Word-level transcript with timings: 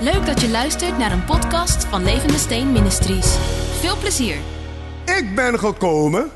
Leuk 0.00 0.26
dat 0.26 0.40
je 0.40 0.48
luistert 0.48 0.98
naar 0.98 1.12
een 1.12 1.24
podcast 1.24 1.84
van 1.84 2.04
Levende 2.04 2.38
Steen 2.38 2.72
Ministries. 2.72 3.26
Veel 3.80 3.96
plezier. 3.96 4.36
Ik 5.04 5.34
ben 5.34 5.58
gekomen, 5.58 6.30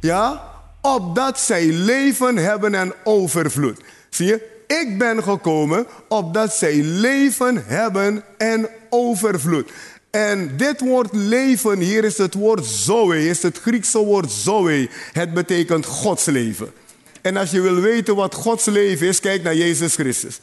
ja, 0.00 0.52
opdat 0.80 1.38
zij 1.38 1.66
leven 1.66 2.36
hebben 2.36 2.74
en 2.74 2.92
overvloed. 3.04 3.80
Zie 4.10 4.26
je? 4.26 4.62
Ik 4.66 4.98
ben 4.98 5.22
gekomen 5.22 5.86
opdat 6.08 6.52
zij 6.54 6.82
leven 6.82 7.64
hebben 7.66 8.24
en 8.38 8.68
overvloed. 8.90 9.70
En 10.10 10.56
dit 10.56 10.80
woord 10.80 11.12
leven 11.12 11.78
hier 11.78 12.04
is 12.04 12.18
het 12.18 12.34
woord 12.34 12.64
zoe, 12.64 13.28
is 13.28 13.42
het 13.42 13.58
Griekse 13.58 13.98
woord 13.98 14.30
zoe. 14.30 14.88
Het 15.12 15.34
betekent 15.34 15.86
Gods 15.86 16.24
leven. 16.24 16.72
En 17.20 17.36
als 17.36 17.50
je 17.50 17.60
wil 17.60 17.80
weten 17.80 18.16
wat 18.16 18.34
Gods 18.34 18.64
leven 18.64 19.06
is, 19.06 19.20
kijk 19.20 19.42
naar 19.42 19.56
Jezus 19.56 19.94
Christus. 19.94 20.40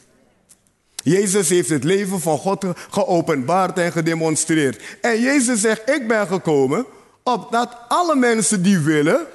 Jezus 1.08 1.50
heeft 1.50 1.70
het 1.70 1.84
leven 1.84 2.20
van 2.20 2.38
God 2.38 2.66
geopenbaard 2.90 3.78
en 3.78 3.92
gedemonstreerd. 3.92 4.82
En 5.02 5.22
Jezus 5.22 5.62
zegt, 5.62 5.90
ik 5.90 6.08
ben 6.08 6.28
gekomen 6.28 6.86
opdat 7.24 7.78
alle 7.88 8.16
mensen 8.16 8.64
die 8.64 8.80
willen, 8.80 9.28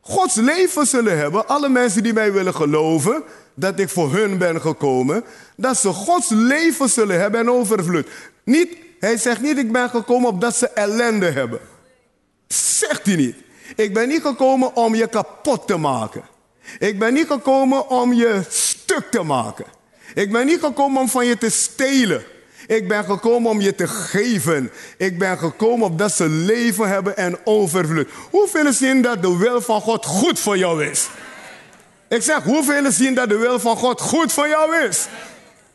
Gods 0.00 0.34
leven 0.34 0.86
zullen 0.86 1.18
hebben. 1.18 1.48
Alle 1.48 1.68
mensen 1.68 2.02
die 2.02 2.12
mij 2.12 2.32
willen 2.32 2.54
geloven 2.54 3.22
dat 3.54 3.78
ik 3.78 3.88
voor 3.88 4.12
hun 4.12 4.38
ben 4.38 4.60
gekomen, 4.60 5.24
dat 5.56 5.76
ze 5.76 5.88
Gods 5.88 6.28
leven 6.28 6.88
zullen 6.88 7.20
hebben 7.20 7.40
en 7.40 7.50
overvloed. 7.50 8.08
Niet, 8.44 8.76
hij 8.98 9.16
zegt 9.16 9.40
niet, 9.40 9.58
ik 9.58 9.72
ben 9.72 9.90
gekomen 9.90 10.28
opdat 10.28 10.56
ze 10.56 10.68
ellende 10.68 11.30
hebben. 11.30 11.60
Zegt 12.46 13.06
hij 13.06 13.16
niet. 13.16 13.36
Ik 13.76 13.94
ben 13.94 14.08
niet 14.08 14.22
gekomen 14.22 14.76
om 14.76 14.94
je 14.94 15.06
kapot 15.06 15.66
te 15.66 15.76
maken. 15.76 16.22
Ik 16.78 16.98
ben 16.98 17.14
niet 17.14 17.26
gekomen 17.26 17.88
om 17.88 18.12
je 18.12 18.40
stuk 18.48 19.10
te 19.10 19.22
maken. 19.22 19.77
Ik 20.18 20.32
ben 20.32 20.46
niet 20.46 20.60
gekomen 20.60 21.00
om 21.00 21.08
van 21.08 21.26
je 21.26 21.38
te 21.38 21.50
stelen. 21.50 22.24
Ik 22.66 22.88
ben 22.88 23.04
gekomen 23.04 23.50
om 23.50 23.60
je 23.60 23.74
te 23.74 23.88
geven. 23.88 24.70
Ik 24.96 25.18
ben 25.18 25.38
gekomen 25.38 25.86
opdat 25.86 26.12
ze 26.12 26.28
leven 26.28 26.88
hebben 26.88 27.16
en 27.16 27.38
overvloed. 27.44 28.08
Hoeveel 28.30 28.72
zien 28.72 29.02
dat 29.02 29.22
de 29.22 29.36
wil 29.36 29.60
van 29.60 29.80
God 29.80 30.06
goed 30.06 30.38
voor 30.38 30.58
jou 30.58 30.84
is? 30.84 31.08
Ik 32.08 32.22
zeg, 32.22 32.42
hoeveel 32.42 32.92
zien 32.92 33.14
dat 33.14 33.28
de 33.28 33.36
wil 33.36 33.60
van 33.60 33.76
God 33.76 34.00
goed 34.00 34.32
voor 34.32 34.48
jou 34.48 34.76
is? 34.76 35.06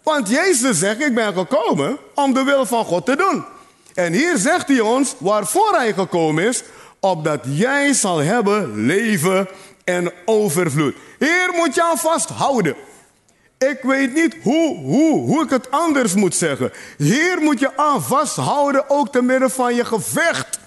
Want 0.03 0.29
Jezus 0.29 0.79
zegt, 0.79 1.01
ik 1.01 1.15
ben 1.15 1.33
gekomen 1.33 1.97
om 2.15 2.33
de 2.33 2.43
wil 2.43 2.65
van 2.65 2.85
God 2.85 3.05
te 3.05 3.15
doen. 3.15 3.45
En 3.93 4.13
hier 4.13 4.37
zegt 4.37 4.67
hij 4.67 4.79
ons 4.79 5.15
waarvoor 5.17 5.75
hij 5.75 5.93
gekomen 5.93 6.43
is, 6.43 6.63
opdat 6.99 7.39
jij 7.43 7.93
zal 7.93 8.17
hebben 8.17 8.85
leven 8.85 9.47
en 9.83 10.11
overvloed. 10.25 10.95
Hier 11.19 11.49
moet 11.55 11.75
je 11.75 11.83
aan 11.83 11.97
vasthouden. 11.97 12.75
Ik 13.69 13.79
weet 13.81 14.13
niet 14.13 14.35
hoe, 14.41 14.77
hoe, 14.77 15.19
hoe 15.19 15.43
ik 15.43 15.49
het 15.49 15.71
anders 15.71 16.13
moet 16.13 16.35
zeggen. 16.35 16.71
Hier 16.97 17.41
moet 17.41 17.59
je 17.59 17.77
aan 17.77 18.03
vasthouden, 18.03 18.89
ook 18.89 19.11
te 19.11 19.21
midden 19.21 19.51
van 19.51 19.75
je 19.75 19.85
gevecht. 19.85 20.59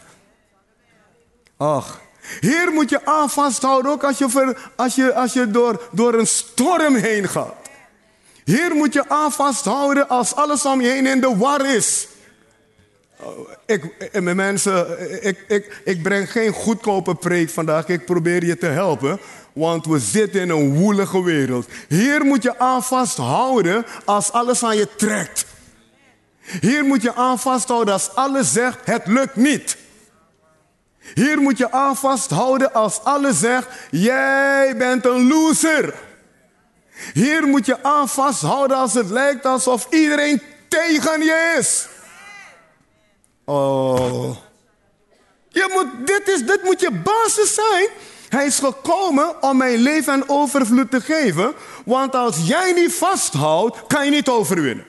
Ach, 1.56 2.00
hier 2.40 2.72
moet 2.72 2.90
je 2.90 3.04
aan 3.04 3.30
vasthouden, 3.30 3.90
ook 3.90 4.04
als 4.04 4.18
je, 4.18 4.56
als 4.76 4.94
je, 4.94 5.14
als 5.14 5.32
je 5.32 5.50
door, 5.50 5.88
door 5.92 6.14
een 6.14 6.26
storm 6.26 6.94
heen 6.94 7.28
gaat. 7.28 7.54
Hier 8.44 8.74
moet 8.74 8.92
je 8.92 9.08
aan 9.08 9.32
vasthouden 9.32 10.08
als 10.08 10.34
alles 10.34 10.64
om 10.64 10.80
je 10.80 10.88
heen 10.88 11.06
in 11.06 11.20
de 11.20 11.36
war 11.36 11.74
is. 11.74 12.08
Oh, 13.20 13.50
ik, 13.66 13.84
eh, 13.84 14.22
mijn 14.22 14.36
mensen, 14.36 14.98
eh, 14.98 15.24
ik, 15.24 15.44
ik, 15.48 15.80
ik 15.84 16.02
breng 16.02 16.30
geen 16.30 16.52
goedkope 16.52 17.14
preek 17.14 17.50
vandaag. 17.50 17.88
Ik 17.88 18.04
probeer 18.04 18.44
je 18.44 18.58
te 18.58 18.66
helpen, 18.66 19.20
want 19.52 19.86
we 19.86 19.98
zitten 19.98 20.40
in 20.40 20.50
een 20.50 20.74
woelige 20.74 21.22
wereld. 21.22 21.68
Hier 21.88 22.24
moet 22.24 22.42
je 22.42 22.58
aan 22.58 22.82
vasthouden 22.82 23.86
als 24.04 24.32
alles 24.32 24.62
aan 24.62 24.76
je 24.76 24.88
trekt. 24.96 25.46
Hier 26.60 26.84
moet 26.84 27.02
je 27.02 27.14
aan 27.14 27.38
vasthouden 27.38 27.94
als 27.94 28.14
alles 28.14 28.52
zegt, 28.52 28.78
het 28.84 29.06
lukt 29.06 29.36
niet. 29.36 29.76
Hier 31.14 31.40
moet 31.40 31.58
je 31.58 31.72
aan 31.72 31.96
vasthouden 31.96 32.72
als 32.72 33.04
alles 33.04 33.38
zegt, 33.38 33.66
jij 33.90 34.74
bent 34.76 35.04
een 35.04 35.28
loser. 35.28 35.94
Hier 37.12 37.46
moet 37.46 37.66
je 37.66 37.82
aan 37.82 38.08
vasthouden 38.08 38.76
als 38.76 38.94
het 38.94 39.10
lijkt 39.10 39.46
alsof 39.46 39.86
iedereen 39.90 40.42
tegen 40.68 41.24
je 41.24 41.54
is. 41.58 41.88
Oh. 43.46 44.36
Je 45.48 45.70
moet, 45.72 46.06
dit, 46.06 46.28
is, 46.28 46.46
dit 46.46 46.62
moet 46.62 46.80
je 46.80 46.90
basis 46.90 47.54
zijn. 47.54 47.88
Hij 48.28 48.46
is 48.46 48.58
gekomen 48.58 49.42
om 49.42 49.56
mijn 49.56 49.78
leven 49.78 50.12
en 50.12 50.28
overvloed 50.28 50.90
te 50.90 51.00
geven. 51.00 51.54
Want 51.84 52.14
als 52.14 52.36
jij 52.46 52.72
niet 52.72 52.94
vasthoudt, 52.94 53.86
kan 53.86 54.04
je 54.04 54.10
niet 54.10 54.28
overwinnen. 54.28 54.86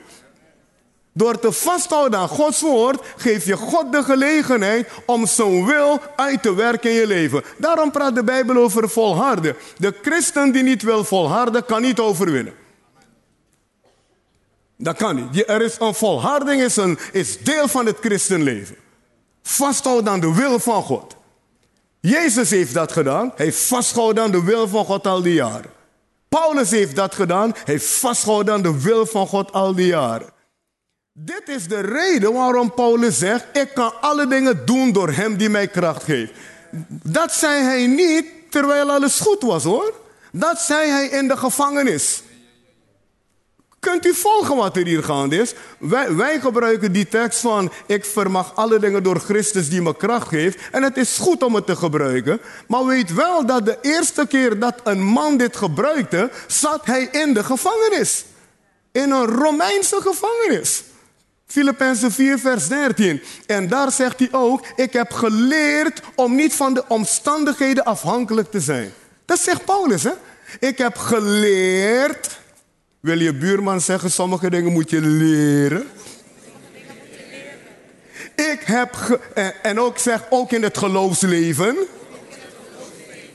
Door 1.12 1.38
te 1.38 1.52
vasthouden 1.52 2.18
aan 2.18 2.28
Gods 2.28 2.60
woord 2.60 3.00
geef 3.16 3.44
je 3.44 3.56
God 3.56 3.92
de 3.92 4.02
gelegenheid 4.02 4.88
om 5.06 5.26
zijn 5.26 5.66
wil 5.66 6.00
uit 6.16 6.42
te 6.42 6.54
werken 6.54 6.90
in 6.90 6.96
je 6.96 7.06
leven. 7.06 7.42
Daarom 7.56 7.90
praat 7.90 8.14
de 8.14 8.24
Bijbel 8.24 8.56
over 8.56 8.88
volharden. 8.88 9.56
De 9.76 9.94
christen 10.02 10.52
die 10.52 10.62
niet 10.62 10.82
wil 10.82 11.04
volharden, 11.04 11.64
kan 11.64 11.82
niet 11.82 11.98
overwinnen. 11.98 12.54
Dat 14.80 14.96
kan 14.96 15.16
niet. 15.16 15.48
Er 15.48 15.62
is 15.62 15.76
een 15.78 15.94
volharding 15.94 16.62
is, 16.62 16.76
een, 16.76 16.98
is 17.12 17.38
deel 17.38 17.68
van 17.68 17.86
het 17.86 17.96
christenleven. 18.00 18.76
Vasthouden 19.42 20.12
aan 20.12 20.20
de 20.20 20.34
wil 20.34 20.58
van 20.58 20.82
God. 20.82 21.16
Jezus 22.00 22.50
heeft 22.50 22.74
dat 22.74 22.92
gedaan. 22.92 23.32
Hij 23.36 23.44
heeft 23.44 23.60
vastgehouden 23.60 24.22
aan 24.22 24.30
de 24.30 24.44
wil 24.44 24.68
van 24.68 24.84
God 24.84 25.06
al 25.06 25.22
die 25.22 25.34
jaren. 25.34 25.70
Paulus 26.28 26.70
heeft 26.70 26.96
dat 26.96 27.14
gedaan. 27.14 27.50
Hij 27.50 27.62
heeft 27.64 27.86
vastgehouden 27.86 28.54
aan 28.54 28.62
de 28.62 28.80
wil 28.80 29.06
van 29.06 29.26
God 29.26 29.52
al 29.52 29.74
die 29.74 29.86
jaren. 29.86 30.32
Dit 31.12 31.48
is 31.48 31.68
de 31.68 31.80
reden 31.80 32.32
waarom 32.32 32.74
Paulus 32.74 33.18
zegt: 33.18 33.44
Ik 33.52 33.70
kan 33.74 33.92
alle 34.00 34.26
dingen 34.26 34.66
doen 34.66 34.92
door 34.92 35.10
Hem 35.10 35.36
die 35.36 35.48
mij 35.48 35.68
kracht 35.68 36.02
geeft. 36.02 36.32
Dat 36.88 37.32
zei 37.32 37.62
hij 37.62 37.86
niet 37.86 38.26
terwijl 38.50 38.90
alles 38.90 39.20
goed 39.20 39.42
was 39.42 39.64
hoor. 39.64 39.94
Dat 40.32 40.60
zei 40.60 40.90
hij 40.90 41.06
in 41.06 41.28
de 41.28 41.36
gevangenis. 41.36 42.22
Kunt 43.80 44.06
u 44.06 44.14
volgen 44.14 44.56
wat 44.56 44.76
er 44.76 44.86
hier 44.86 45.02
gaande 45.02 45.36
is? 45.36 45.54
Wij, 45.78 46.14
wij, 46.14 46.40
gebruiken 46.40 46.92
die 46.92 47.08
tekst 47.08 47.40
van 47.40 47.72
ik 47.86 48.04
vermag 48.04 48.54
alle 48.54 48.78
dingen 48.78 49.02
door 49.02 49.20
Christus 49.20 49.68
die 49.68 49.82
me 49.82 49.96
kracht 49.96 50.28
geeft. 50.28 50.58
En 50.70 50.82
het 50.82 50.96
is 50.96 51.18
goed 51.18 51.42
om 51.42 51.54
het 51.54 51.66
te 51.66 51.76
gebruiken. 51.76 52.40
Maar 52.66 52.86
weet 52.86 53.14
wel 53.14 53.46
dat 53.46 53.64
de 53.64 53.78
eerste 53.82 54.26
keer 54.26 54.58
dat 54.58 54.80
een 54.84 55.02
man 55.02 55.36
dit 55.36 55.56
gebruikte, 55.56 56.30
zat 56.46 56.86
hij 56.86 57.08
in 57.12 57.34
de 57.34 57.44
gevangenis. 57.44 58.24
In 58.92 59.10
een 59.10 59.26
Romeinse 59.26 60.00
gevangenis. 60.00 60.82
Filippenzen 61.46 62.12
4, 62.12 62.38
vers 62.38 62.68
13. 62.68 63.22
En 63.46 63.68
daar 63.68 63.92
zegt 63.92 64.18
hij 64.18 64.28
ook: 64.32 64.64
Ik 64.76 64.92
heb 64.92 65.12
geleerd 65.12 66.00
om 66.14 66.34
niet 66.34 66.54
van 66.54 66.74
de 66.74 66.84
omstandigheden 66.88 67.84
afhankelijk 67.84 68.50
te 68.50 68.60
zijn. 68.60 68.92
Dat 69.24 69.38
zegt 69.38 69.64
Paulus, 69.64 70.02
hè? 70.02 70.12
Ik 70.60 70.78
heb 70.78 70.96
geleerd 70.96 72.38
wil 73.00 73.20
je 73.20 73.34
buurman 73.34 73.80
zeggen, 73.80 74.10
sommige 74.10 74.50
dingen 74.50 74.72
moet 74.72 74.90
je 74.90 75.00
leren. 75.00 75.86
Ik 78.34 78.60
heb, 78.64 79.20
en 79.62 79.80
ook 79.80 79.98
zeg, 79.98 80.26
ook 80.30 80.52
in 80.52 80.62
het 80.62 80.78
geloofsleven 80.78 81.76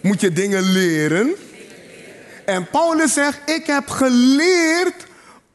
moet 0.02 0.22
je 0.22 0.34
dingen 0.34 0.62
leren. 0.62 1.36
En 2.46 2.70
Paulus 2.70 3.14
zegt, 3.14 3.40
ik 3.46 3.66
heb 3.66 3.90
geleerd 3.90 5.06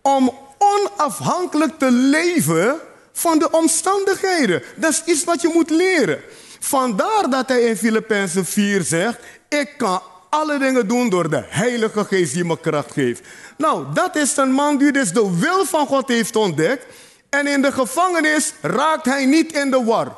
om 0.03 0.33
onafhankelijk 0.59 1.79
te 1.79 1.91
leven 1.91 2.77
van 3.13 3.39
de 3.39 3.51
omstandigheden. 3.51 4.63
Dat 4.77 4.91
is 4.91 5.03
iets 5.05 5.25
wat 5.25 5.41
je 5.41 5.51
moet 5.55 5.71
leren. 5.71 6.21
Vandaar 6.61 7.31
dat 7.31 7.49
hij 7.49 7.61
in 7.61 7.77
Filippenzen 7.77 8.45
4 8.45 8.83
zegt, 8.83 9.19
ik 9.49 9.75
kan 9.77 10.03
alle 10.29 10.59
dingen 10.59 10.89
doen 10.89 11.09
door 11.09 11.31
de 11.31 11.43
Heilige 11.47 12.05
Geest 12.05 12.33
die 12.33 12.45
me 12.45 12.61
kracht 12.61 12.93
geeft. 12.93 13.23
Nou, 13.57 13.87
dat 13.95 14.17
is 14.17 14.37
een 14.37 14.53
man 14.53 14.79
die 14.79 14.93
dus 14.93 15.13
de 15.13 15.39
wil 15.39 15.65
van 15.65 15.87
God 15.87 16.09
heeft 16.09 16.37
ontdekt. 16.37 16.87
En 17.29 17.47
in 17.47 17.63
de 17.63 17.73
gevangenis 17.73 18.53
raakt 18.61 19.05
hij 19.05 19.27
niet 19.27 19.53
in 19.53 19.71
de 19.71 19.85
war. 19.85 20.17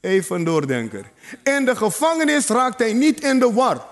Even 0.00 0.44
doordenker. 0.44 1.10
In 1.42 1.64
de 1.64 1.76
gevangenis 1.76 2.46
raakt 2.46 2.78
hij 2.78 2.92
niet 2.92 3.20
in 3.20 3.38
de 3.38 3.52
war. 3.52 3.86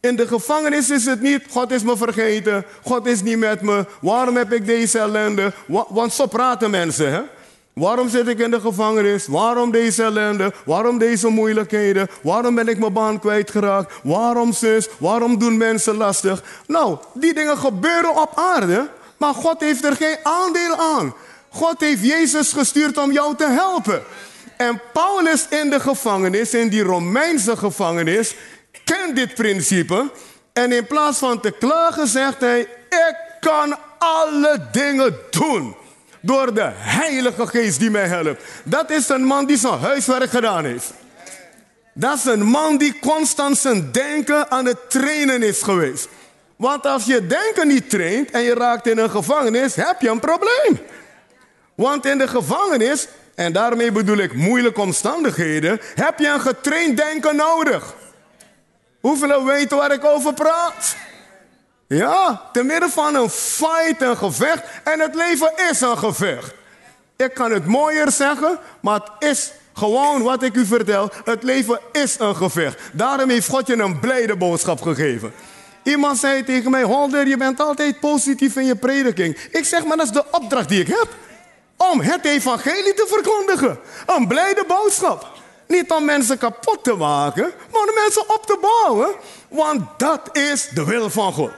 In 0.00 0.16
de 0.16 0.26
gevangenis 0.26 0.90
is 0.90 1.04
het 1.04 1.20
niet, 1.20 1.42
God 1.50 1.70
is 1.70 1.82
me 1.82 1.96
vergeten, 1.96 2.64
God 2.82 3.06
is 3.06 3.22
niet 3.22 3.38
met 3.38 3.60
me, 3.60 3.86
waarom 4.00 4.36
heb 4.36 4.52
ik 4.52 4.66
deze 4.66 4.98
ellende? 4.98 5.52
Want 5.88 6.12
zo 6.12 6.26
praten 6.26 6.70
mensen, 6.70 7.12
hè? 7.12 7.22
Waarom 7.74 8.08
zit 8.08 8.28
ik 8.28 8.38
in 8.38 8.50
de 8.50 8.60
gevangenis? 8.60 9.26
Waarom 9.26 9.70
deze 9.70 10.02
ellende? 10.02 10.52
Waarom 10.64 10.98
deze 10.98 11.28
moeilijkheden? 11.28 12.08
Waarom 12.22 12.54
ben 12.54 12.68
ik 12.68 12.78
mijn 12.78 12.92
baan 12.92 13.18
kwijtgeraakt? 13.18 13.92
Waarom 14.02 14.52
zus? 14.52 14.88
Waarom 14.98 15.38
doen 15.38 15.56
mensen 15.56 15.96
lastig? 15.96 16.42
Nou, 16.66 16.98
die 17.14 17.34
dingen 17.34 17.58
gebeuren 17.58 18.20
op 18.22 18.32
aarde, 18.34 18.88
maar 19.16 19.34
God 19.34 19.60
heeft 19.60 19.84
er 19.84 19.96
geen 19.96 20.16
aandeel 20.22 20.76
aan. 20.76 21.14
God 21.48 21.80
heeft 21.80 22.04
Jezus 22.04 22.52
gestuurd 22.52 22.98
om 22.98 23.12
jou 23.12 23.36
te 23.36 23.46
helpen. 23.46 24.02
En 24.56 24.80
Paulus 24.92 25.46
in 25.48 25.70
de 25.70 25.80
gevangenis, 25.80 26.54
in 26.54 26.68
die 26.68 26.82
Romeinse 26.82 27.56
gevangenis, 27.56 28.34
kent 28.84 29.16
dit 29.16 29.34
principe. 29.34 30.10
En 30.52 30.72
in 30.72 30.86
plaats 30.86 31.18
van 31.18 31.40
te 31.40 31.50
klagen 31.50 32.06
zegt 32.06 32.40
hij, 32.40 32.60
ik 32.88 33.16
kan 33.40 33.76
alle 33.98 34.68
dingen 34.72 35.16
doen 35.30 35.76
Door 36.24 36.54
de 36.54 36.70
Heilige 36.74 37.46
Geest 37.46 37.78
die 37.78 37.90
mij 37.90 38.06
helpt. 38.06 38.42
Dat 38.64 38.90
is 38.90 39.08
een 39.08 39.24
man 39.24 39.46
die 39.46 39.56
zijn 39.56 39.78
huiswerk 39.78 40.30
gedaan 40.30 40.64
heeft. 40.64 40.92
Dat 41.92 42.16
is 42.16 42.24
een 42.24 42.42
man 42.42 42.76
die 42.76 42.98
constant 42.98 43.58
zijn 43.58 43.92
denken 43.92 44.50
aan 44.50 44.64
het 44.64 44.90
trainen 44.90 45.42
is 45.42 45.62
geweest. 45.62 46.08
Want 46.56 46.86
als 46.86 47.04
je 47.04 47.26
denken 47.26 47.68
niet 47.68 47.90
traint 47.90 48.30
en 48.30 48.42
je 48.42 48.54
raakt 48.54 48.86
in 48.86 48.98
een 48.98 49.10
gevangenis, 49.10 49.74
heb 49.74 50.00
je 50.00 50.08
een 50.08 50.20
probleem. 50.20 50.78
Want 51.74 52.06
in 52.06 52.18
de 52.18 52.28
gevangenis, 52.28 53.08
en 53.34 53.52
daarmee 53.52 53.92
bedoel 53.92 54.18
ik 54.18 54.34
moeilijke 54.34 54.80
omstandigheden, 54.80 55.80
heb 55.94 56.18
je 56.18 56.28
een 56.28 56.40
getraind 56.40 56.96
denken 56.96 57.36
nodig. 57.36 57.94
Hoeveel 59.00 59.44
weten 59.44 59.76
waar 59.76 59.92
ik 59.92 60.04
over 60.04 60.34
praat? 60.34 60.96
Ja, 61.86 62.48
te 62.52 62.62
midden 62.62 62.90
van 62.90 63.14
een 63.14 63.30
fight, 63.30 64.02
een 64.02 64.16
gevecht. 64.16 64.62
En 64.84 65.00
het 65.00 65.14
leven 65.14 65.52
is 65.70 65.80
een 65.80 65.98
gevecht. 65.98 66.54
Ik 67.16 67.34
kan 67.34 67.52
het 67.52 67.66
mooier 67.66 68.10
zeggen, 68.10 68.58
maar 68.80 69.00
het 69.00 69.30
is 69.30 69.52
gewoon 69.74 70.22
wat 70.22 70.42
ik 70.42 70.54
u 70.54 70.66
vertel. 70.66 71.10
Het 71.24 71.42
leven 71.42 71.80
is 71.92 72.18
een 72.18 72.36
gevecht. 72.36 72.80
Daarom 72.92 73.30
heeft 73.30 73.48
God 73.48 73.66
je 73.66 73.76
een 73.76 74.00
blijde 74.00 74.36
boodschap 74.36 74.82
gegeven. 74.82 75.32
Iemand 75.82 76.18
zei 76.18 76.44
tegen 76.44 76.70
mij, 76.70 76.82
Holder, 76.82 77.26
je 77.26 77.36
bent 77.36 77.60
altijd 77.60 78.00
positief 78.00 78.56
in 78.56 78.64
je 78.64 78.76
prediking. 78.76 79.38
Ik 79.50 79.64
zeg, 79.64 79.84
maar 79.84 79.96
dat 79.96 80.06
is 80.06 80.12
de 80.12 80.24
opdracht 80.30 80.68
die 80.68 80.80
ik 80.80 80.86
heb. 80.86 81.08
Om 81.76 82.00
het 82.00 82.24
evangelie 82.24 82.94
te 82.94 83.06
verkondigen. 83.08 83.78
Een 84.06 84.28
blijde 84.28 84.64
boodschap. 84.66 85.26
Niet 85.66 85.90
om 85.90 86.04
mensen 86.04 86.38
kapot 86.38 86.84
te 86.84 86.94
maken, 86.94 87.52
maar 87.72 87.80
om 87.80 87.94
mensen 87.94 88.34
op 88.34 88.46
te 88.46 88.58
bouwen. 88.60 89.08
Want 89.48 89.82
dat 89.96 90.20
is 90.32 90.68
de 90.68 90.84
wil 90.84 91.10
van 91.10 91.32
God. 91.32 91.52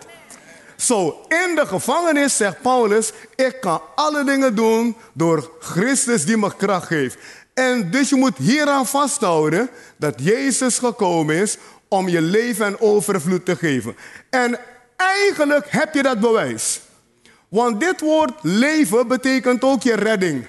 Zo, 0.77 1.21
in 1.29 1.55
de 1.55 1.67
gevangenis 1.67 2.37
zegt 2.37 2.61
Paulus, 2.61 3.13
ik 3.35 3.57
kan 3.61 3.81
alle 3.95 4.25
dingen 4.25 4.55
doen 4.55 4.97
door 5.13 5.51
Christus 5.61 6.25
die 6.25 6.37
me 6.37 6.57
kracht 6.57 6.87
geeft. 6.87 7.17
En 7.55 7.91
dus 7.91 8.09
je 8.09 8.17
moet 8.17 8.37
hieraan 8.37 8.87
vasthouden 8.87 9.71
dat 9.97 10.15
Jezus 10.17 10.79
gekomen 10.79 11.37
is 11.37 11.57
om 11.89 12.09
je 12.09 12.21
leven 12.21 12.67
en 12.67 12.81
overvloed 12.81 13.45
te 13.45 13.57
geven. 13.57 13.97
En 14.31 14.59
eigenlijk 14.97 15.67
heb 15.69 15.95
je 15.95 16.03
dat 16.03 16.21
bewijs. 16.21 16.81
Want 17.49 17.81
dit 17.81 18.01
woord 18.01 18.33
leven 18.43 19.09
betekent 19.09 19.65
ook 19.65 19.83
je 19.83 19.95
redding. 19.95 20.47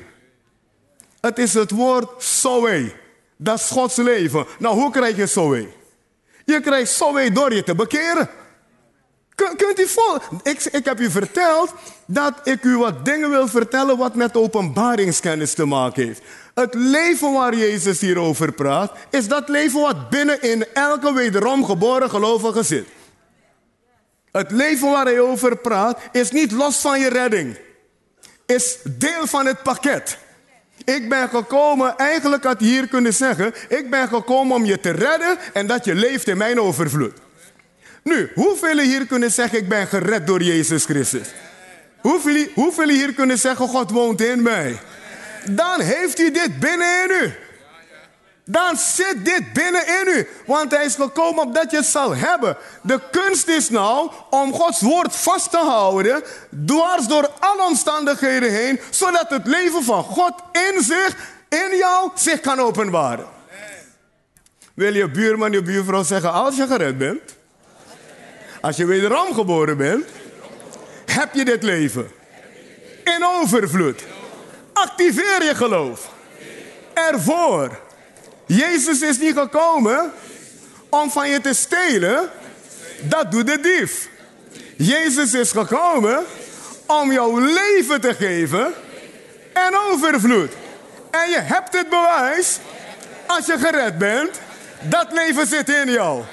Het 1.22 1.38
is 1.38 1.54
het 1.54 1.72
woord 1.72 2.24
zoe. 2.24 2.92
Dat 3.38 3.60
is 3.60 3.70
Gods 3.70 3.96
leven. 3.96 4.46
Nou, 4.60 4.76
hoe 4.76 4.92
krijg 4.92 5.16
je 5.16 5.26
zoe? 5.26 5.68
Je 6.46 6.60
krijgt 6.60 6.92
zoe 6.92 7.32
door 7.32 7.54
je 7.54 7.64
te 7.64 7.76
bekeren. 7.76 8.30
Kunt 9.46 9.80
u 9.80 9.88
vol? 9.88 10.18
Ik, 10.44 10.64
ik 10.64 10.86
heb 10.86 11.00
u 11.00 11.12
verteld 11.12 11.74
dat 12.06 12.34
ik 12.44 12.64
u 12.64 12.78
wat 12.78 13.06
dingen 13.06 13.30
wil 13.30 13.48
vertellen 13.48 13.98
wat 13.98 14.16
met 14.16 14.36
openbaringskennis 14.36 15.54
te 15.54 15.66
maken 15.66 16.06
heeft. 16.06 16.22
Het 16.54 16.74
leven 16.74 17.34
waar 17.34 17.56
Jezus 17.56 18.00
hierover 18.00 18.52
praat, 18.52 18.92
is 19.10 19.28
dat 19.28 19.50
leven 19.50 19.82
wat 19.82 20.10
binnen 20.10 20.42
in 20.42 20.66
elke 20.74 21.14
wederom 21.14 21.66
geboren 21.66 22.10
gelovige 22.10 22.64
zit. 22.64 22.88
Het 24.32 24.52
leven 24.52 24.92
waar 24.92 25.06
hij 25.06 25.20
over 25.20 25.58
praat, 25.58 26.00
is 26.12 26.32
niet 26.32 26.52
los 26.52 26.78
van 26.78 27.00
je 27.00 27.10
redding. 27.10 27.58
Is 28.46 28.78
deel 28.84 29.28
van 29.28 29.46
het 29.46 29.64
pakket. 29.64 30.18
Ik 30.84 31.10
ben 31.10 31.30
gekomen, 31.30 31.98
eigenlijk 31.98 32.44
had 32.44 32.60
hij 32.60 32.70
hier 32.70 32.88
kunnen 32.88 33.14
zeggen, 33.14 33.54
ik 33.70 33.90
ben 33.90 34.08
gekomen 34.08 34.56
om 34.56 34.66
je 34.66 34.80
te 34.80 34.92
redden 34.92 35.38
en 35.54 35.68
dat 35.68 35.86
je 35.86 35.96
leeft 35.96 36.28
in 36.28 36.38
mijn 36.38 36.60
overvloed. 36.60 37.27
Nu, 38.08 38.32
hoeveel 38.36 38.78
hier 38.78 39.06
kunnen 39.06 39.32
zeggen, 39.32 39.58
ik 39.58 39.70
ben 39.70 39.88
gered 39.88 40.28
door 40.28 40.42
Jezus 40.42 40.86
Christus? 40.86 41.28
Hoeveel, 42.02 42.48
hoeveel 42.54 42.88
hier 42.88 43.14
kunnen 43.14 43.38
zeggen, 43.38 43.68
God 43.68 43.92
woont 43.92 44.22
in 44.22 44.42
mij? 44.42 44.80
Dan 45.50 45.82
heeft 45.82 46.20
u 46.20 46.32
dit 46.32 46.60
binnen 46.60 47.04
in 47.04 47.26
u. 47.26 47.34
Dan 48.46 48.78
zit 48.78 49.26
dit 49.26 49.54
binnen 49.54 49.88
in 49.88 50.08
u. 50.18 50.28
Want 50.46 50.72
hij 50.72 50.86
is 50.86 50.96
gekomen 50.96 51.44
opdat 51.44 51.72
je 51.72 51.78
het 51.78 51.86
zal 51.86 52.16
hebben. 52.16 52.58
De 52.82 53.00
kunst 53.12 53.48
is 53.48 53.70
nou 53.70 54.12
om 54.30 54.54
Gods 54.54 54.82
woord 54.82 55.16
vast 55.16 55.52
te 55.52 55.58
houden. 55.58 56.24
Dwars 56.66 57.08
door 57.08 57.30
alle 57.40 57.64
omstandigheden 57.64 58.52
heen. 58.52 58.80
Zodat 58.90 59.30
het 59.30 59.48
leven 59.48 59.84
van 59.84 60.04
God 60.04 60.34
in 60.52 60.84
zich, 60.84 61.16
in 61.50 61.78
jou, 61.78 62.12
zich 62.16 62.40
kan 62.40 62.60
openbaren. 62.60 63.28
Wil 64.74 64.94
je 64.94 65.10
buurman, 65.10 65.52
je 65.52 65.62
buurvrouw 65.62 66.04
zeggen, 66.04 66.32
als 66.32 66.56
je 66.56 66.68
gered 66.68 66.98
bent. 66.98 67.37
Als 68.68 68.78
je 68.78 68.86
wederom 68.86 69.34
geboren 69.34 69.78
bent. 69.78 70.06
Heb 71.06 71.34
je 71.34 71.46
dit 71.46 71.64
leven. 71.64 72.12
In 73.04 73.26
overvloed. 73.26 74.04
Activeer 74.74 75.44
je 75.44 75.56
geloof. 75.56 76.10
Ervoor. 76.94 77.80
Jezus 78.46 79.02
is 79.02 79.20
niet 79.20 79.38
gekomen 79.38 80.12
om 80.90 81.12
van 81.12 81.30
je 81.30 81.42
te 81.42 81.54
stelen. 81.54 82.30
Dat 83.02 83.32
doet 83.32 83.48
de 83.48 83.60
dief. 83.60 84.10
Jezus 84.76 85.34
is 85.34 85.52
gekomen 85.52 86.24
om 86.86 87.12
jouw 87.12 87.38
leven 87.40 88.02
te 88.02 88.14
geven 88.14 88.74
en 89.54 89.78
overvloed. 89.78 90.52
En 91.12 91.30
je 91.30 91.40
hebt 91.40 91.74
het 91.74 91.90
bewijs, 91.90 92.58
als 93.28 93.46
je 93.46 93.58
gered 93.58 93.98
bent, 93.98 94.40
dat 94.82 95.12
leven 95.12 95.48
zit 95.48 95.70
in 95.70 95.92
jou. 95.92 96.24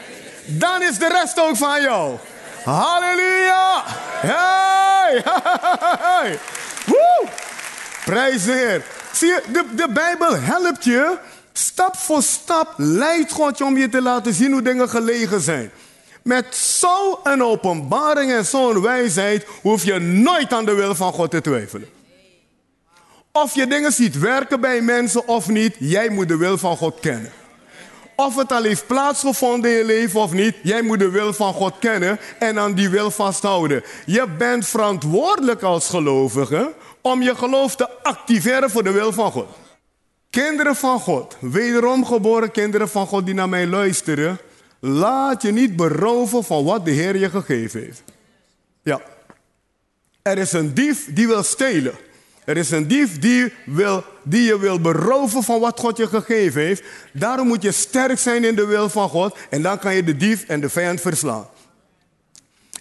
Dan 0.44 0.82
is 0.82 0.98
de 0.98 1.08
rest 1.08 1.40
ook 1.40 1.56
van 1.56 1.82
jou. 1.82 2.16
Halleluja! 2.64 3.82
Hey! 4.20 5.22
hey. 6.08 6.38
Woe! 6.86 7.28
Prijs 8.04 8.44
Heer. 8.44 8.84
Zie 9.12 9.28
je, 9.28 9.42
de, 9.52 9.64
de 9.74 9.88
Bijbel 9.92 10.36
helpt 10.40 10.84
je. 10.84 11.16
Stap 11.52 11.96
voor 11.96 12.22
stap 12.22 12.74
leidt 12.76 13.32
God 13.32 13.58
je 13.58 13.64
om 13.64 13.76
je 13.76 13.88
te 13.88 14.02
laten 14.02 14.34
zien 14.34 14.52
hoe 14.52 14.62
dingen 14.62 14.88
gelegen 14.88 15.40
zijn. 15.40 15.70
Met 16.22 16.56
zo'n 16.56 17.42
openbaring 17.42 18.32
en 18.32 18.44
zo'n 18.44 18.82
wijsheid 18.82 19.46
hoef 19.62 19.84
je 19.84 19.98
nooit 19.98 20.52
aan 20.52 20.64
de 20.64 20.74
wil 20.74 20.94
van 20.94 21.12
God 21.12 21.30
te 21.30 21.40
twijfelen. 21.40 21.88
Of 23.32 23.54
je 23.54 23.66
dingen 23.66 23.92
ziet 23.92 24.18
werken 24.18 24.60
bij 24.60 24.80
mensen 24.80 25.28
of 25.28 25.48
niet, 25.48 25.76
jij 25.78 26.08
moet 26.08 26.28
de 26.28 26.36
wil 26.36 26.58
van 26.58 26.76
God 26.76 27.00
kennen. 27.00 27.32
Of 28.16 28.36
het 28.36 28.52
al 28.52 28.62
heeft 28.62 28.86
plaatsgevonden 28.86 29.70
in 29.70 29.76
je 29.76 29.84
leven 29.84 30.20
of 30.20 30.32
niet, 30.32 30.56
jij 30.62 30.82
moet 30.82 30.98
de 30.98 31.10
wil 31.10 31.32
van 31.32 31.52
God 31.52 31.74
kennen 31.78 32.18
en 32.38 32.58
aan 32.58 32.74
die 32.74 32.88
wil 32.88 33.10
vasthouden. 33.10 33.84
Je 34.06 34.26
bent 34.38 34.66
verantwoordelijk 34.66 35.62
als 35.62 35.88
gelovige 35.88 36.74
om 37.00 37.22
je 37.22 37.36
geloof 37.36 37.76
te 37.76 38.02
activeren 38.02 38.70
voor 38.70 38.84
de 38.84 38.90
wil 38.90 39.12
van 39.12 39.30
God. 39.30 39.48
Kinderen 40.30 40.76
van 40.76 41.00
God, 41.00 41.36
wederom 41.40 42.06
geboren 42.06 42.50
kinderen 42.50 42.88
van 42.88 43.06
God 43.06 43.26
die 43.26 43.34
naar 43.34 43.48
mij 43.48 43.66
luisteren, 43.66 44.38
laat 44.80 45.42
je 45.42 45.52
niet 45.52 45.76
beroven 45.76 46.44
van 46.44 46.64
wat 46.64 46.84
de 46.84 46.90
Heer 46.90 47.16
je 47.16 47.30
gegeven 47.30 47.80
heeft. 47.80 48.02
Ja, 48.82 49.00
er 50.22 50.38
is 50.38 50.52
een 50.52 50.74
dief 50.74 51.14
die 51.14 51.26
wil 51.26 51.42
stelen. 51.42 51.94
Er 52.44 52.56
is 52.56 52.70
een 52.70 52.88
dief 52.88 53.18
die, 53.18 53.52
wil, 53.66 54.04
die 54.22 54.42
je 54.42 54.58
wil 54.58 54.80
beroven 54.80 55.42
van 55.42 55.60
wat 55.60 55.80
God 55.80 55.96
je 55.96 56.06
gegeven 56.06 56.62
heeft. 56.62 56.82
Daarom 57.12 57.46
moet 57.46 57.62
je 57.62 57.72
sterk 57.72 58.18
zijn 58.18 58.44
in 58.44 58.54
de 58.54 58.66
wil 58.66 58.88
van 58.88 59.08
God 59.08 59.36
en 59.50 59.62
dan 59.62 59.78
kan 59.78 59.94
je 59.94 60.04
de 60.04 60.16
dief 60.16 60.44
en 60.44 60.60
de 60.60 60.68
vijand 60.68 61.00
verslaan. 61.00 61.48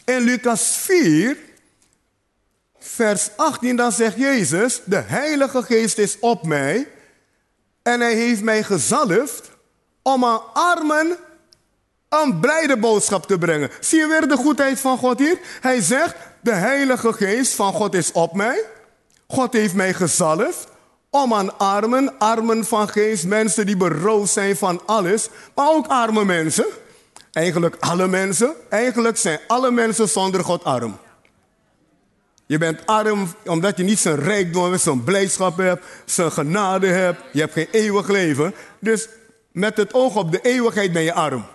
In 0.05 0.19
Lucas 0.19 0.77
4, 0.77 1.37
vers 2.79 3.29
18, 3.35 3.75
dan 3.75 3.91
zegt 3.91 4.17
Jezus, 4.17 4.81
de 4.85 5.03
Heilige 5.05 5.63
Geest 5.63 5.97
is 5.97 6.19
op 6.19 6.45
mij 6.45 6.87
en 7.81 7.99
hij 7.99 8.15
heeft 8.15 8.41
mij 8.41 8.63
gezalfd 8.63 9.51
om 10.01 10.25
aan 10.25 10.41
armen 10.53 11.17
een 12.09 12.39
blijde 12.39 12.77
boodschap 12.77 13.27
te 13.27 13.37
brengen. 13.37 13.69
Zie 13.79 13.99
je 13.99 14.07
weer 14.07 14.27
de 14.27 14.37
goedheid 14.37 14.79
van 14.79 14.97
God 14.97 15.19
hier? 15.19 15.39
Hij 15.61 15.81
zegt, 15.81 16.15
de 16.41 16.53
Heilige 16.53 17.13
Geest 17.13 17.53
van 17.53 17.73
God 17.73 17.93
is 17.93 18.11
op 18.11 18.33
mij. 18.33 18.65
God 19.27 19.53
heeft 19.53 19.73
mij 19.73 19.93
gezalfd 19.93 20.67
om 21.09 21.33
aan 21.33 21.57
armen, 21.59 22.17
armen 22.17 22.65
van 22.65 22.87
geest, 22.87 23.25
mensen 23.25 23.65
die 23.65 23.77
beroofd 23.77 24.33
zijn 24.33 24.55
van 24.55 24.81
alles, 24.85 25.29
maar 25.55 25.69
ook 25.69 25.87
arme 25.87 26.25
mensen. 26.25 26.65
Eigenlijk 27.31 27.75
alle 27.79 28.07
mensen. 28.07 28.53
Eigenlijk 28.69 29.17
zijn 29.17 29.39
alle 29.47 29.71
mensen 29.71 30.09
zonder 30.09 30.43
God 30.43 30.63
arm. 30.63 30.97
Je 32.45 32.57
bent 32.57 32.85
arm 32.85 33.27
omdat 33.45 33.77
je 33.77 33.83
niet 33.83 33.99
zijn 33.99 34.19
rijkdom, 34.19 34.77
zijn 34.77 35.03
blijdschap 35.03 35.57
hebt, 35.57 35.85
zijn 36.05 36.31
genade 36.31 36.87
hebt. 36.87 37.21
Je 37.31 37.39
hebt 37.39 37.53
geen 37.53 37.67
eeuwig 37.71 38.07
leven. 38.07 38.53
Dus 38.79 39.07
met 39.51 39.77
het 39.77 39.93
oog 39.93 40.15
op 40.15 40.31
de 40.31 40.41
eeuwigheid 40.41 40.93
ben 40.93 41.01
je 41.01 41.13
arm. 41.13 41.45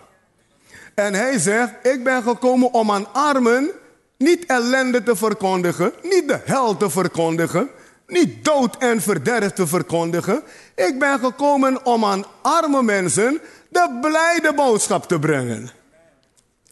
En 0.95 1.15
hij 1.15 1.39
zegt, 1.39 1.73
ik 1.83 2.05
ben 2.05 2.23
gekomen 2.23 2.73
om 2.73 2.91
aan 2.91 3.13
armen 3.13 3.71
niet 4.19 4.47
ellende 4.47 5.03
te 5.03 5.17
verkondigen, 5.17 5.93
niet 6.03 6.29
de 6.29 6.41
hel 6.45 6.77
te 6.77 6.91
verkondigen, 6.91 7.71
niet 8.07 8.45
dood 8.45 8.77
en 8.77 9.01
verderf 9.01 9.53
te 9.53 9.67
verkondigen. 9.67 10.43
Ik 10.75 10.99
ben 10.99 11.19
gekomen 11.19 11.85
om 11.85 12.05
aan 12.05 12.25
arme 12.43 12.83
mensen 12.83 13.41
de 13.69 13.99
blijde 14.01 14.53
boodschap 14.55 15.09
te 15.09 15.19
brengen. 15.19 15.71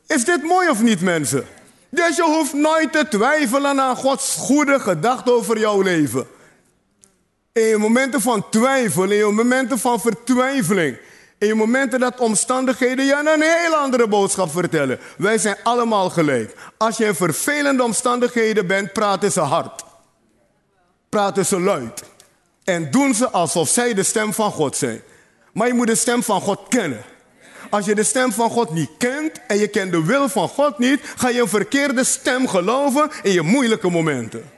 Is 0.06 0.24
dit 0.24 0.42
mooi 0.42 0.68
of 0.68 0.82
niet, 0.82 1.00
mensen? 1.00 1.46
Dus 1.88 2.16
je 2.16 2.22
hoeft 2.22 2.52
nooit 2.52 2.92
te 2.92 3.08
twijfelen 3.08 3.80
aan 3.80 3.96
Gods 3.96 4.34
goede 4.38 4.80
gedachte 4.80 5.32
over 5.32 5.58
jouw 5.58 5.80
leven. 5.80 6.26
In 7.52 7.62
je 7.62 7.76
momenten 7.76 8.20
van 8.20 8.48
twijfel, 8.50 9.10
in 9.10 9.16
je 9.16 9.24
momenten 9.24 9.78
van 9.78 10.00
vertwijfeling. 10.00 10.98
In 11.38 11.56
momenten 11.56 12.00
dat 12.00 12.20
omstandigheden 12.20 13.04
je 13.04 13.32
een 13.34 13.42
heel 13.42 13.74
andere 13.74 14.08
boodschap 14.08 14.50
vertellen. 14.50 14.98
Wij 15.16 15.38
zijn 15.38 15.56
allemaal 15.62 16.10
gelijk. 16.10 16.54
Als 16.76 16.96
je 16.96 17.04
in 17.04 17.14
vervelende 17.14 17.82
omstandigheden 17.82 18.66
bent, 18.66 18.92
praten 18.92 19.32
ze 19.32 19.40
hard. 19.40 19.84
Praten 21.08 21.46
ze 21.46 21.60
luid. 21.60 22.02
En 22.64 22.90
doen 22.90 23.14
ze 23.14 23.30
alsof 23.30 23.68
zij 23.68 23.94
de 23.94 24.02
stem 24.02 24.32
van 24.32 24.50
God 24.50 24.76
zijn. 24.76 25.00
Maar 25.52 25.66
je 25.66 25.74
moet 25.74 25.86
de 25.86 25.94
stem 25.94 26.22
van 26.22 26.40
God 26.40 26.60
kennen. 26.68 27.02
Als 27.70 27.86
je 27.86 27.94
de 27.94 28.04
stem 28.04 28.32
van 28.32 28.50
God 28.50 28.70
niet 28.70 28.90
kent 28.98 29.40
en 29.46 29.58
je 29.58 29.68
kent 29.68 29.92
de 29.92 30.04
wil 30.04 30.28
van 30.28 30.48
God 30.48 30.78
niet, 30.78 31.00
ga 31.16 31.28
je 31.28 31.40
een 31.40 31.48
verkeerde 31.48 32.04
stem 32.04 32.48
geloven 32.48 33.10
in 33.22 33.32
je 33.32 33.42
moeilijke 33.42 33.90
momenten. 33.90 34.55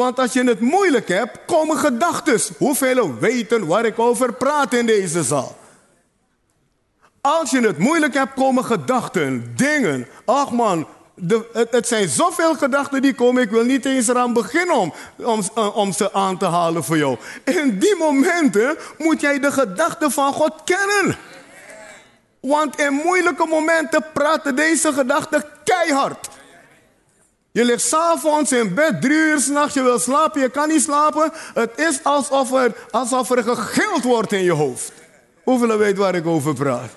Want 0.00 0.18
als 0.18 0.32
je 0.32 0.44
het 0.44 0.60
moeilijk 0.60 1.08
hebt, 1.08 1.38
komen 1.46 1.76
gedachten. 1.76 2.40
Hoeveel 2.58 3.18
weten 3.18 3.66
waar 3.66 3.84
ik 3.84 3.98
over 3.98 4.32
praat 4.32 4.74
in 4.74 4.86
deze 4.86 5.22
zaal? 5.22 5.56
Als 7.20 7.50
je 7.50 7.60
het 7.60 7.78
moeilijk 7.78 8.14
hebt, 8.14 8.34
komen 8.34 8.64
gedachten, 8.64 9.52
dingen. 9.56 10.06
Ach 10.24 10.50
man, 10.50 10.86
het, 11.52 11.88
zijn 11.88 12.08
zoveel 12.08 12.54
gedachten 12.54 13.02
die 13.02 13.14
komen. 13.14 13.42
Ik 13.42 13.50
wil 13.50 13.64
niet 13.64 13.84
eens 13.84 14.08
eraan 14.08 14.32
beginnen 14.32 14.76
om, 14.76 14.92
om, 15.16 15.42
om 15.74 15.92
ze 15.92 16.12
aan 16.12 16.38
te 16.38 16.46
halen 16.46 16.84
voor 16.84 16.98
jou. 16.98 17.16
In 17.44 17.78
die 17.78 17.96
momenten 17.96 18.76
moet 18.98 19.20
jij 19.20 19.38
de 19.38 19.52
gedachten 19.52 20.10
van 20.10 20.32
God 20.32 20.52
kennen. 20.64 21.16
Want 22.40 22.78
in 22.78 22.92
moeilijke 22.92 23.46
momenten 23.46 24.04
praten 24.12 24.56
deze 24.56 24.92
gedachten 24.92 25.44
keihard. 25.64 26.29
Je 27.52 27.64
ligt 27.64 27.82
s'avonds 27.82 28.52
in 28.52 28.74
bed, 28.74 29.00
drie 29.00 29.16
uur 29.16 29.40
s'nachts, 29.40 29.74
je 29.74 29.82
wil 29.82 29.98
slapen, 29.98 30.40
je 30.40 30.48
kan 30.48 30.68
niet 30.68 30.82
slapen. 30.82 31.32
Het 31.54 31.70
is 31.78 32.04
alsof 32.04 32.52
er, 32.52 32.74
alsof 32.90 33.30
er 33.30 33.42
gegild 33.42 34.02
wordt 34.02 34.32
in 34.32 34.42
je 34.42 34.52
hoofd. 34.52 34.92
Hoeveel 35.44 35.76
weet 35.76 35.96
waar 35.96 36.14
ik 36.14 36.26
over 36.26 36.54
praat? 36.54 36.90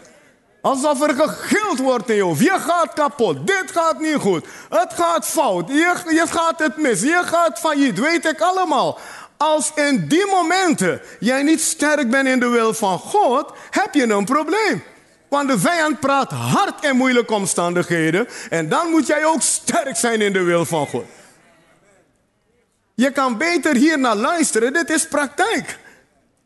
Alsof 0.62 1.02
er 1.02 1.16
gegild 1.16 1.80
wordt 1.80 2.10
in 2.10 2.16
je 2.16 2.22
hoofd. 2.22 2.42
Je 2.42 2.60
gaat 2.60 2.94
kapot, 2.94 3.48
dit 3.48 3.72
gaat 3.72 4.00
niet 4.00 4.16
goed, 4.16 4.46
het 4.70 4.94
gaat 4.94 5.28
fout, 5.28 5.68
je, 5.68 5.96
je 6.10 6.24
gaat 6.28 6.60
het 6.60 6.78
mis, 6.78 7.02
je 7.02 7.22
gaat 7.24 7.60
failliet, 7.60 8.00
weet 8.00 8.26
ik 8.26 8.42
allemaal. 8.42 9.00
Als 9.38 9.72
in 9.76 10.08
die 10.08 10.26
momenten 10.26 11.02
jij 11.20 11.44
niet 11.44 11.62
sterk 11.62 12.10
bent 12.10 12.28
in 12.28 12.40
de 12.40 12.48
wil 12.48 12.74
van 12.74 13.00
God, 13.00 13.52
heb 13.70 13.94
je 13.94 14.04
een 14.04 14.26
probleem. 14.26 14.84
Want 15.34 15.50
de 15.50 15.60
vijand 15.60 16.00
praat 16.00 16.32
hard 16.32 16.84
in 16.84 16.96
moeilijke 16.96 17.34
omstandigheden. 17.34 18.28
En 18.50 18.70
dan 18.70 18.90
moet 18.90 19.08
jij 19.08 19.26
ook 19.26 19.42
sterk 19.42 19.96
zijn 19.96 20.22
in 20.22 20.34
de 20.34 20.42
wil 20.42 20.66
van 20.66 20.88
God. 20.88 21.06
Je 22.94 23.12
kan 23.12 23.38
beter 23.38 23.76
hier 23.76 24.00
naar 24.00 24.16
luisteren. 24.16 24.74
Dit 24.74 24.90
is 24.90 25.08
praktijk. 25.08 25.80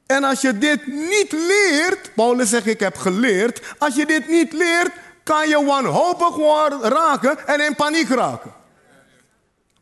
En 0.06 0.24
als 0.24 0.42
je 0.42 0.58
dit 0.58 0.88
niet 0.88 1.32
leert, 1.32 2.14
Paulus 2.16 2.50
zegt 2.50 2.66
ik 2.66 2.80
heb 2.80 2.98
geleerd. 2.98 3.62
Als 3.78 3.96
je 3.96 4.06
dit 4.06 4.28
niet 4.28 4.54
leert, 4.54 4.92
kan 5.24 5.48
je 5.48 5.66
wanhopig 5.66 6.38
raken 6.82 7.48
en 7.48 7.62
in 7.62 7.76
paniek 7.76 8.10
raken. 8.10 8.54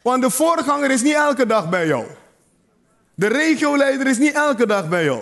Want 0.02 0.22
de 0.22 0.30
voorganger 0.30 0.92
is 0.92 1.02
niet 1.02 1.16
elke 1.16 1.46
dag 1.46 1.70
bij 1.70 1.88
jou. 1.88 2.06
De 3.16 3.28
regioleider 3.28 4.08
is 4.08 4.18
niet 4.18 4.34
elke 4.34 4.68
dag 4.68 4.90
bij 4.90 5.04
jou. 5.04 5.22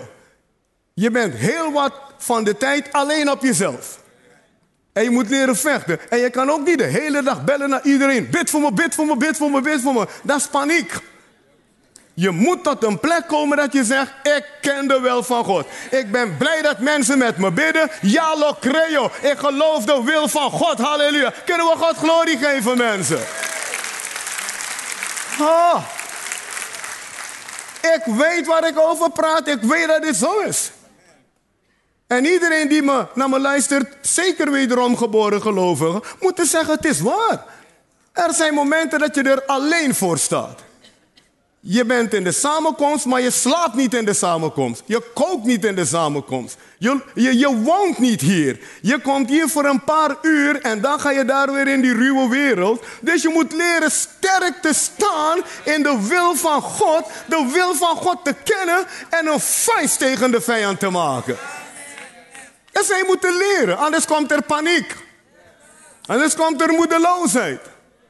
Je 0.94 1.10
bent 1.10 1.34
heel 1.34 1.72
wat 1.72 1.92
van 2.24 2.44
de 2.44 2.56
tijd 2.56 2.92
alleen 2.92 3.30
op 3.30 3.42
jezelf. 3.42 3.98
En 4.92 5.02
je 5.02 5.10
moet 5.10 5.30
leren 5.30 5.56
vechten. 5.56 6.10
En 6.10 6.18
je 6.18 6.30
kan 6.30 6.50
ook 6.50 6.66
niet 6.66 6.78
de 6.78 6.84
hele 6.84 7.22
dag 7.22 7.44
bellen 7.44 7.68
naar 7.68 7.84
iedereen. 7.84 8.30
Bid 8.30 8.50
voor 8.50 8.60
me, 8.60 8.72
bid 8.72 8.94
voor 8.94 9.06
me, 9.06 9.16
bid 9.16 9.36
voor 9.36 9.50
me, 9.50 9.60
bid 9.60 9.80
voor 9.80 9.94
me. 9.94 10.06
Dat 10.22 10.36
is 10.36 10.46
paniek. 10.46 10.92
Je 12.14 12.30
moet 12.30 12.64
tot 12.64 12.84
een 12.84 13.00
plek 13.00 13.24
komen 13.26 13.56
dat 13.56 13.72
je 13.72 13.84
zegt, 13.84 14.12
ik 14.22 14.44
ken 14.60 14.88
de 14.88 15.00
wil 15.00 15.22
van 15.22 15.44
God. 15.44 15.66
Ik 15.90 16.10
ben 16.10 16.36
blij 16.36 16.62
dat 16.62 16.78
mensen 16.78 17.18
met 17.18 17.36
me 17.36 17.50
bidden. 17.50 17.90
Ja, 18.00 18.36
lo 18.38 18.56
creo. 18.60 19.10
Ik 19.20 19.38
geloof 19.38 19.84
de 19.84 20.02
wil 20.04 20.28
van 20.28 20.50
God. 20.50 20.78
Halleluja. 20.78 21.32
Kunnen 21.44 21.66
we 21.66 21.76
God 21.76 21.96
glorie 21.96 22.38
geven, 22.38 22.76
mensen? 22.76 23.20
Ik 27.80 28.02
weet 28.04 28.46
waar 28.46 28.66
ik 28.66 28.78
over 28.78 29.10
praat. 29.10 29.48
Ik 29.48 29.62
weet 29.62 29.86
dat 29.86 30.02
dit 30.02 30.16
zo 30.16 30.40
is. 30.40 30.70
En 32.14 32.24
iedereen 32.24 32.68
die 32.68 32.82
me, 32.82 33.06
naar 33.14 33.28
me 33.28 33.40
luistert, 33.40 33.96
zeker 34.00 34.50
wederom 34.50 34.96
geboren 34.96 35.42
gelovigen, 35.42 36.02
moet 36.20 36.40
zeggen: 36.42 36.74
het 36.74 36.84
is 36.84 37.00
waar. 37.00 37.44
Er 38.12 38.34
zijn 38.34 38.54
momenten 38.54 38.98
dat 38.98 39.14
je 39.14 39.22
er 39.22 39.44
alleen 39.44 39.94
voor 39.94 40.18
staat. 40.18 40.62
Je 41.60 41.84
bent 41.84 42.14
in 42.14 42.24
de 42.24 42.32
samenkomst, 42.32 43.04
maar 43.04 43.20
je 43.20 43.30
slaapt 43.30 43.74
niet 43.74 43.94
in 43.94 44.04
de 44.04 44.12
samenkomst. 44.12 44.82
Je 44.86 45.02
kookt 45.14 45.44
niet 45.44 45.64
in 45.64 45.74
de 45.74 45.84
samenkomst. 45.84 46.56
Je, 46.78 47.00
je, 47.14 47.38
je, 47.38 47.56
woont 47.56 47.98
niet 47.98 48.20
hier. 48.20 48.60
Je 48.82 48.98
komt 48.98 49.28
hier 49.28 49.48
voor 49.48 49.64
een 49.64 49.84
paar 49.84 50.16
uur 50.22 50.60
en 50.60 50.80
dan 50.80 51.00
ga 51.00 51.10
je 51.10 51.24
daar 51.24 51.52
weer 51.52 51.68
in 51.68 51.80
die 51.80 51.94
ruwe 51.94 52.28
wereld. 52.28 52.84
Dus 53.00 53.22
je 53.22 53.28
moet 53.28 53.52
leren 53.52 53.90
sterk 53.90 54.54
te 54.62 54.74
staan 54.74 55.38
in 55.64 55.82
de 55.82 56.06
wil 56.08 56.34
van 56.34 56.62
God. 56.62 57.06
De 57.26 57.50
wil 57.52 57.74
van 57.74 57.96
God 57.96 58.24
te 58.24 58.34
kennen 58.44 58.86
en 59.10 59.26
een 59.26 59.40
vuist 59.40 59.98
tegen 59.98 60.30
de 60.30 60.40
vijand 60.40 60.80
te 60.80 60.90
maken. 60.90 61.36
Dat 62.74 62.84
zij 62.84 63.02
moeten 63.06 63.36
leren, 63.36 63.78
anders 63.78 64.06
komt 64.06 64.30
er 64.30 64.42
paniek. 64.42 64.94
Anders 66.06 66.34
komt 66.34 66.60
er 66.60 66.72
moedeloosheid. 66.72 67.60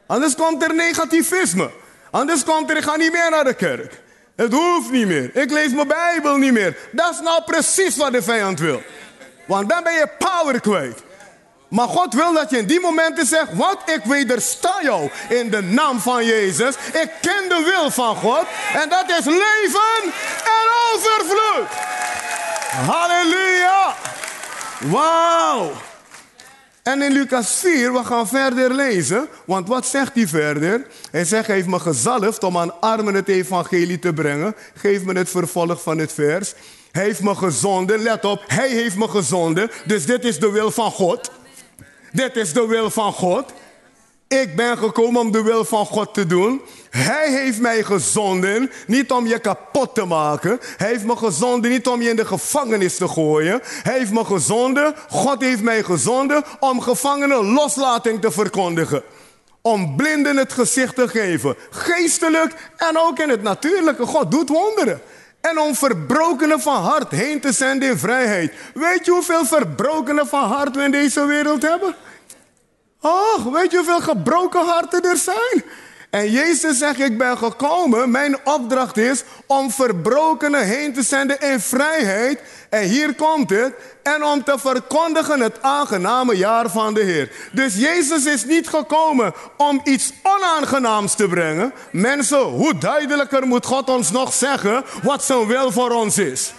Anders 0.07 0.35
komt 0.35 0.63
er 0.63 0.75
negativisme. 0.75 1.71
Anders 2.11 2.45
komt 2.45 2.71
er, 2.71 2.77
ik 2.77 2.83
ga 2.83 2.97
niet 2.97 3.13
meer 3.13 3.31
naar 3.31 3.45
de 3.45 3.55
kerk. 3.55 4.03
Het 4.37 4.53
hoeft 4.53 4.91
niet 4.91 5.07
meer. 5.07 5.37
Ik 5.37 5.51
lees 5.51 5.73
mijn 5.73 5.89
Bijbel 5.89 6.37
niet 6.37 6.53
meer. 6.53 6.77
Dat 6.93 7.13
is 7.13 7.21
nou 7.21 7.43
precies 7.43 7.97
wat 7.97 8.13
de 8.13 8.23
vijand 8.23 8.59
wil. 8.61 8.83
Want 9.47 9.69
dan 9.69 9.83
ben 9.83 9.93
je 9.93 10.09
power 10.19 10.61
kwijt. 10.61 11.03
Maar 11.69 11.89
God 11.89 12.15
wil 12.15 12.33
dat 12.33 12.51
je 12.51 12.59
in 12.59 12.67
die 12.67 12.81
momenten 12.81 13.27
zegt: 13.27 13.49
Wat 13.53 13.83
ik 13.87 14.05
wedersta 14.05 14.75
jou 14.83 15.11
in 15.29 15.51
de 15.51 15.63
naam 15.63 16.01
van 16.01 16.25
Jezus. 16.25 16.75
Ik 16.93 17.11
ken 17.21 17.49
de 17.49 17.63
wil 17.65 17.91
van 17.91 18.17
God. 18.17 18.45
En 18.75 18.89
dat 18.89 19.11
is 19.19 19.25
leven 19.25 20.13
en 20.45 20.67
overvloed. 20.93 21.69
Halleluja. 22.87 23.95
Wauw! 24.81 25.73
En 26.83 27.03
in 27.03 27.13
Lucas 27.13 27.55
4, 27.55 27.93
we 27.93 28.05
gaan 28.05 28.29
verder 28.29 28.75
lezen. 28.75 29.29
Want 29.45 29.69
wat 29.69 29.87
zegt 29.87 30.15
hij 30.15 30.29
verder? 30.29 30.87
Hij 31.11 31.25
zegt, 31.25 31.47
hij 31.47 31.57
heeft 31.57 31.69
me 31.69 31.79
gezalfd 31.79 32.45
om 32.45 32.59
aan 32.59 32.81
armen 32.81 33.15
het 33.15 33.29
evangelie 33.29 33.99
te 33.99 34.13
brengen. 34.13 34.55
Geef 34.75 35.05
me 35.05 35.13
het 35.13 35.29
vervolg 35.31 35.83
van 35.83 35.99
het 35.99 36.13
vers. 36.13 36.55
Hij 36.93 37.05
heeft 37.05 37.23
me 37.23 37.35
gezonden, 37.35 38.03
let 38.03 38.25
op, 38.25 38.43
hij 38.47 38.69
heeft 38.69 38.97
me 38.97 39.09
gezonden. 39.09 39.71
Dus 39.87 40.07
dit 40.07 40.25
is 40.25 40.39
de 40.39 40.51
wil 40.51 40.71
van 40.71 40.91
God. 40.91 41.31
Dit 42.13 42.37
is 42.37 42.53
de 42.53 42.67
wil 42.67 42.91
van 42.91 43.13
God. 43.13 43.53
Ik 44.29 44.57
ben 44.57 44.79
gekomen 44.79 45.21
om 45.21 45.33
de 45.33 45.43
wil 45.43 45.65
van 45.65 45.87
God 45.87 46.15
te 46.15 46.27
doen. 46.27 46.61
Hij 46.91 47.31
heeft 47.31 47.61
mij 47.61 47.83
gezonden, 47.83 48.71
niet 48.87 49.11
om 49.11 49.27
je 49.27 49.39
kapot 49.39 49.95
te 49.95 50.05
maken. 50.05 50.61
Hij 50.77 50.89
heeft 50.89 51.05
me 51.05 51.17
gezonden, 51.17 51.71
niet 51.71 51.87
om 51.87 52.03
je 52.03 52.11
in 52.11 52.17
de 52.17 52.27
gevangenis 52.27 52.97
te 52.97 53.09
gooien. 53.09 53.61
Hij 53.65 53.99
heeft 53.99 54.13
me 54.13 54.25
gezonden, 54.25 54.95
God 55.09 55.43
heeft 55.43 55.63
mij 55.63 55.83
gezonden 55.83 56.45
om 56.61 56.81
gevangenen 56.81 57.53
loslating 57.53 58.21
te 58.21 58.31
verkondigen. 58.31 59.03
Om 59.63 59.97
blinden 59.97 60.37
het 60.37 60.53
gezicht 60.53 60.95
te 60.95 61.09
geven. 61.09 61.57
Geestelijk 61.71 62.71
en 62.77 62.99
ook 62.99 63.19
in 63.19 63.29
het 63.29 63.43
natuurlijke. 63.43 64.07
God 64.07 64.31
doet 64.31 64.49
wonderen. 64.49 65.01
En 65.41 65.59
om 65.59 65.75
verbrokenen 65.75 66.61
van 66.61 66.83
hart 66.83 67.11
heen 67.11 67.41
te 67.41 67.53
zenden 67.53 67.89
in 67.89 67.99
vrijheid. 67.99 68.53
Weet 68.75 69.05
je 69.05 69.11
hoeveel 69.11 69.45
verbrokenen 69.45 70.27
van 70.27 70.45
hart 70.45 70.77
we 70.77 70.83
in 70.83 70.91
deze 70.91 71.25
wereld 71.25 71.63
hebben? 71.63 71.95
Oh, 73.07 73.53
weet 73.53 73.71
je 73.71 73.77
hoeveel 73.77 74.01
gebroken 74.01 74.65
harten 74.65 75.03
er 75.03 75.17
zijn? 75.17 75.65
En 76.11 76.31
Jezus 76.31 76.79
zegt, 76.79 77.01
ik 77.01 77.19
ben 77.19 77.39
gekomen, 77.39 78.11
mijn 78.11 78.37
opdracht 78.45 78.97
is 78.97 79.25
om 79.47 79.71
verbrokenen 79.71 80.65
heen 80.65 80.93
te 80.93 81.03
zenden 81.03 81.41
in 81.41 81.61
vrijheid. 81.61 82.41
En 82.69 82.83
hier 82.83 83.15
komt 83.15 83.51
het. 83.51 83.75
En 84.03 84.25
om 84.25 84.45
te 84.45 84.59
verkondigen 84.59 85.41
het 85.41 85.63
aangename 85.63 86.37
jaar 86.37 86.71
van 86.71 86.95
de 86.95 87.01
Heer. 87.01 87.31
Dus 87.53 87.75
Jezus 87.77 88.25
is 88.25 88.45
niet 88.45 88.69
gekomen 88.69 89.35
om 89.57 89.81
iets 89.85 90.13
onaangenaams 90.23 91.15
te 91.15 91.29
brengen. 91.29 91.73
Mensen, 91.93 92.43
hoe 92.43 92.79
duidelijker 92.79 93.47
moet 93.47 93.67
God 93.67 93.89
ons 93.89 94.11
nog 94.11 94.33
zeggen 94.33 94.85
wat 95.03 95.25
zijn 95.25 95.47
wil 95.47 95.73
voor 95.73 95.91
ons 95.91 96.19
is? 96.19 96.53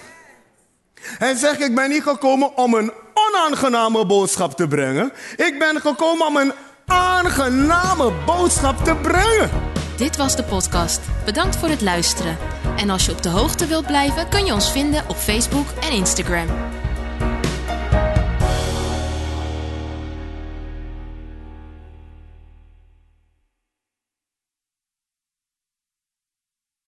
Hij 1.01 1.35
zegt, 1.35 1.61
ik 1.61 1.75
ben 1.75 1.89
niet 1.89 2.03
gekomen 2.03 2.57
om 2.57 2.73
een 2.73 2.91
onaangename 3.35 4.05
boodschap 4.05 4.53
te 4.53 4.67
brengen. 4.67 5.11
Ik 5.35 5.55
ben 5.59 5.81
gekomen 5.81 6.27
om 6.27 6.37
een 6.37 6.53
aangename 6.85 8.11
boodschap 8.25 8.83
te 8.83 8.95
brengen. 8.95 9.49
Dit 9.97 10.17
was 10.17 10.35
de 10.35 10.43
podcast. 10.43 11.01
Bedankt 11.25 11.55
voor 11.55 11.69
het 11.69 11.81
luisteren. 11.81 12.37
En 12.77 12.89
als 12.89 13.05
je 13.05 13.11
op 13.11 13.23
de 13.23 13.29
hoogte 13.29 13.65
wilt 13.65 13.85
blijven, 13.85 14.29
kun 14.29 14.45
je 14.45 14.53
ons 14.53 14.71
vinden 14.71 15.03
op 15.07 15.15
Facebook 15.15 15.67
en 15.81 15.91
Instagram. 15.91 16.47